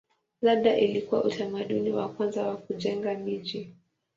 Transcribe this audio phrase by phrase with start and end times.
[0.41, 3.73] Labda ilikuwa utamaduni wa kwanza wa kujenga miji.